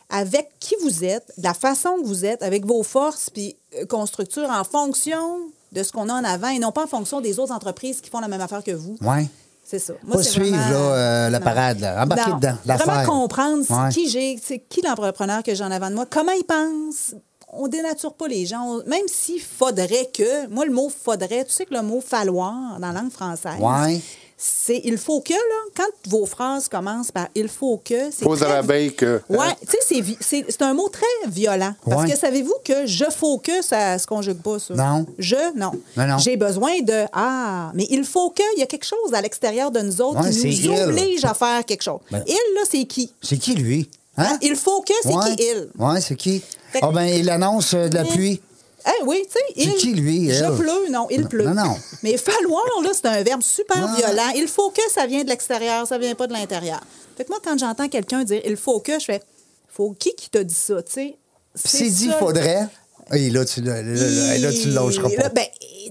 [0.10, 3.86] avec qui vous êtes, de la façon que vous êtes, avec vos forces, puis euh,
[3.86, 5.40] qu'on structure en fonction
[5.74, 8.10] de ce qu'on a en avant et non pas en fonction des autres entreprises qui
[8.10, 8.96] font la même affaire que vous?
[9.02, 9.28] Ouais.
[9.70, 9.94] C'est ça.
[10.14, 12.02] C'est suivre, vraiment- euh, la parade, là.
[12.04, 12.38] Embarquer Non.
[12.38, 12.56] dedans.
[12.66, 13.90] Vraiment comprendre Ouais.
[13.92, 17.14] qui j'ai, c'est qui l'entrepreneur que j'ai en avant de moi, comment il pense.
[17.52, 18.62] On dénature pas les gens.
[18.64, 22.80] On- Même s'il faudrait que, moi, le mot faudrait, tu sais que le mot falloir
[22.80, 24.00] dans la langue française, Ouais.
[24.40, 25.40] C'est il faut que, là,
[25.76, 28.24] quand vos phrases commencent par il faut que, c'est.
[28.24, 29.20] Faudra très- que.
[29.30, 29.54] Ouais, hein?
[29.62, 31.74] tu sais, c'est vi- c'est c'est un mot très violent.
[31.84, 32.12] Parce Ouais.
[32.12, 34.76] que savez-vous que je faut que, ça se conjugue pas, ça?
[34.76, 35.06] Non.
[35.18, 35.72] Je, non.
[35.98, 36.18] Non, non.
[36.20, 39.72] J'ai besoin de Ah, mais il faut que, il y a quelque chose à l'extérieur
[39.72, 40.82] de nous autres Ouais, qui nous il.
[40.84, 42.00] oblige à faire quelque chose.
[42.12, 43.12] Ben- il, là, c'est qui?
[43.22, 43.90] C'est qui, lui?
[44.18, 44.38] Hein?
[44.42, 45.36] Il faut que, c'est Ouais.
[45.36, 45.68] qui il?
[45.80, 46.42] Ouais, c'est qui?
[46.82, 48.42] Ah, ben, il annonce euh, de la Mais- pluie.
[48.88, 49.74] Eh oui, tu sais, C'est il.
[49.76, 50.56] qui, lui, Je elle?
[50.56, 51.44] pleut, non, il Non, pleut.
[51.46, 51.76] non, non.
[52.04, 53.94] Mais falloir, là, c'est un verbe super Non.
[53.96, 54.30] violent.
[54.36, 56.80] Il faut que ça vient de l'extérieur, ça vient pas de l'intérieur.
[57.18, 59.22] Fait que moi, quand j'entends quelqu'un dire il faut que, je fais
[59.70, 61.18] faut qui qui t'a dit ça, tu sais?
[61.56, 62.68] S'il dit faudrait.
[63.14, 65.30] Et là, tu, là, là, là, tu lâcheras pas.
[65.30, 65.46] ben,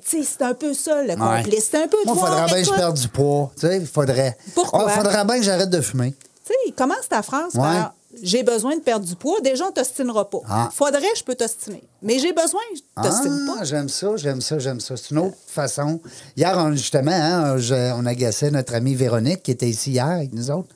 [0.04, 1.16] tu sais, c'est un peu ça, le Ouais.
[1.42, 1.68] complice.
[1.70, 3.50] C'est un peu Moi, il faudrait bien que je perde du poids.
[3.58, 4.36] Tu sais, il faudrait.
[4.54, 4.84] Pourquoi?
[4.88, 6.14] Il faudrait bien que j'arrête de fumer.
[6.44, 7.60] Tu sais, commence ta phrase Ouais.
[7.62, 9.40] par j'ai besoin de perdre du poids.
[9.40, 10.38] Déjà, on t'ostinera pas.
[10.48, 10.70] Ah.
[10.72, 11.82] Faudrait, je peux t'ostiner.
[12.02, 13.64] Mais j'ai besoin, je t'ostine Ah, pas.
[13.64, 14.96] j'aime ça, j'aime ça, j'aime ça.
[14.96, 16.00] C'est une autre façon.
[16.36, 20.32] Hier, on- justement, hein, je- on agaçait notre amie Véronique, qui était ici hier avec
[20.32, 20.68] nous autres,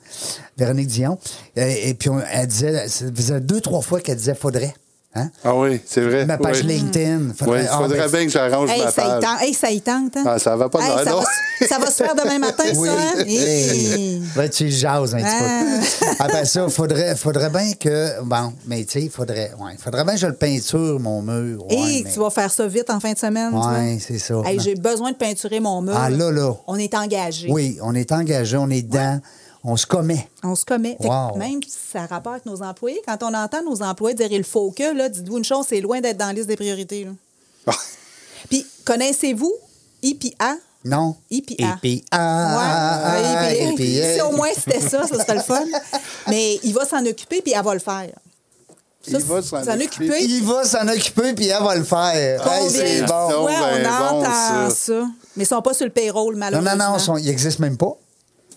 [0.57, 1.17] Véronique Dion.
[1.55, 4.73] Et, et puis, on- elle disait, ça faisait deux, trois fois qu'elle disait faudrait.
[5.13, 5.29] Hein?
[5.43, 6.25] Ah oui, c'est vrai.
[6.25, 6.67] Ma page oui.
[6.67, 7.33] LinkedIn.
[7.45, 9.21] Oui, il ah, faudrait ben, bien que j'arrange Hey, ma ça y page.
[9.23, 10.23] tente, hey, ça y tente, hein?
[10.25, 11.17] Ah, ça va pas Hey, ça, non?
[11.19, 11.23] va,
[11.59, 12.87] se- ça va se faire demain matin, Oui.
[12.87, 13.23] ça, hein?
[13.27, 14.21] Hey.
[14.37, 15.63] Ouais, tu jases un Ah.
[15.83, 16.05] petit peu.
[16.23, 18.21] Après ça, faudrait, faudrait bien que.
[18.23, 21.65] Bon, mais tu sais, faudrait, ouais, faudrait bien que je le peinture, mon mur.
[21.67, 23.53] Ouais, Hey, mais- tu vas faire ça vite en fin de semaine.
[23.53, 23.99] Ouais, vois?
[23.99, 24.35] c'est ça.
[24.59, 25.93] J'ai besoin de peinturer mon mur.
[25.93, 26.53] Ah, là, là.
[26.67, 27.47] On est engagé.
[27.51, 29.19] Oui, on est engagé, on est dedans,
[29.63, 30.27] on se commet.
[30.43, 30.97] On se commet.
[31.01, 31.37] Fait que Wow.
[31.37, 34.43] même si ça a rapport avec nos employés, quand on entend nos employés dire il
[34.43, 37.05] faut que, là, dites-vous une chose, c'est loin d'être dans la liste des priorités.
[37.05, 37.11] là.
[37.67, 37.73] Ah,
[38.49, 39.53] Puis, connaissez-vous
[40.01, 40.57] IPA?
[40.83, 41.15] Non?
[41.29, 41.77] IPA.
[41.83, 42.57] IPA.
[43.77, 44.15] Ouais.
[44.15, 45.63] Si au moins c'était ça, ça serait le fun.
[46.27, 48.09] Mais il va s'en occuper, puis elle va le faire.
[49.07, 50.23] Il va s'en occuper.
[50.23, 52.47] Il va s'en occuper, puis elle va le faire.
[52.47, 53.13] Hey, c'est de bon.
[53.13, 54.69] On ben bon, entend ça.
[54.71, 55.07] ça?
[55.35, 56.75] Mais ils sont pas sur le payroll, Non, malheureusement.
[56.75, 57.95] non, non, son- il n'existe même pas.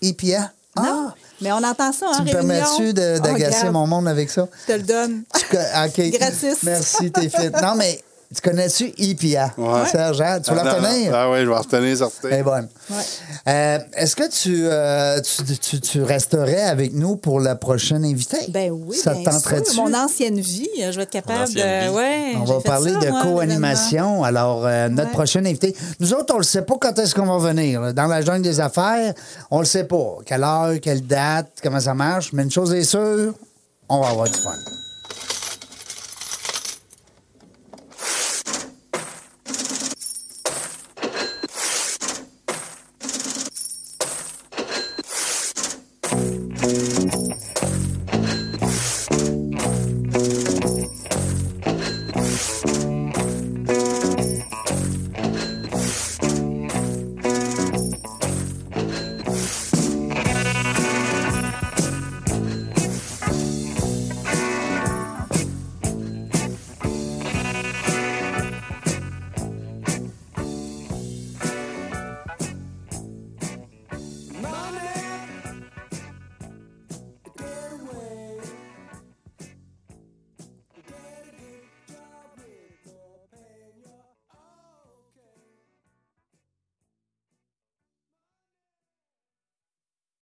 [0.01, 0.51] IPA.
[0.77, 4.29] Non, Ah, mais on entend ça en tu me permets-tu Oh, d'agacer mon monde avec
[4.29, 4.47] ça?
[4.67, 5.23] Je te le donne.
[5.37, 6.19] Tu OK.
[6.19, 6.63] Gratis.
[6.63, 7.49] Merci, t'es fit.
[7.61, 8.01] Non, mais
[8.33, 9.53] tu connais-tu IPA?
[9.57, 9.85] Ouais.
[9.91, 10.39] Serge, hein?
[10.41, 10.87] tu veux Ah, la non, non.
[10.87, 11.15] retenir?
[11.15, 12.27] Ah oui, je vais retenir certain.
[12.29, 12.67] Elle est bonne.
[12.89, 12.95] Ouais.
[13.47, 18.45] Euh, Est-ce que tu, euh, tu, tu- tu resterais avec nous pour la prochaine invitée?
[18.49, 19.83] Ben oui, Ça bien te sûr.
[19.83, 21.89] Mon ancienne vie, je vais être capable ancienne de...
[21.89, 21.95] vie.
[21.95, 24.23] Ouais, On va parler ça, de co-animation.
[24.23, 25.13] Alors, euh, notre Ouais.
[25.13, 27.93] prochain invité, nous autres, on ne le sait pas quand est-ce qu'on va venir.
[27.93, 29.13] Dans la jungle des affaires,
[29.51, 30.17] on le sait pas.
[30.25, 32.31] Quelle heure, quelle date, comment ça marche.
[32.33, 33.33] Mais une chose est sûre,
[33.89, 34.51] on va avoir du fun.